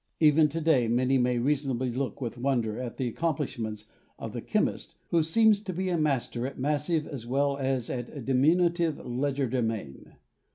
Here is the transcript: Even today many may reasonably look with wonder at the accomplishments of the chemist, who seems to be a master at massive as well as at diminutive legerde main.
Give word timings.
Even 0.19 0.47
today 0.49 0.87
many 0.87 1.19
may 1.19 1.37
reasonably 1.37 1.91
look 1.91 2.19
with 2.21 2.35
wonder 2.35 2.79
at 2.79 2.97
the 2.97 3.07
accomplishments 3.07 3.85
of 4.17 4.33
the 4.33 4.41
chemist, 4.41 4.95
who 5.09 5.21
seems 5.21 5.61
to 5.61 5.73
be 5.73 5.89
a 5.89 5.97
master 5.99 6.47
at 6.47 6.57
massive 6.57 7.05
as 7.07 7.27
well 7.27 7.55
as 7.57 7.87
at 7.87 8.25
diminutive 8.25 8.97
legerde 9.05 9.61
main. 9.63 10.15